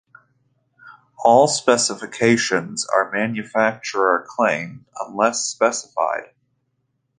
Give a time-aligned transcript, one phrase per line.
[1.23, 6.31] All specifications are manufacturer claimed unless specified.